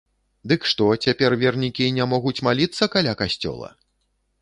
[0.51, 3.75] Дык што, цяпер вернікі не могуць маліцца каля касцёла?